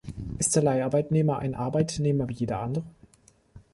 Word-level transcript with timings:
Ist 0.39 0.55
der 0.55 0.63
Leiharbeitnehmer 0.63 1.37
ein 1.37 1.53
Arbeitnehmer 1.53 2.27
wie 2.27 2.33
jeder 2.33 2.59
andere? 2.61 2.85